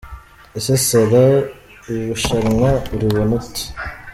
[0.57, 1.35] Ese Sarah
[1.87, 3.63] iri rushanwa aribona ate?.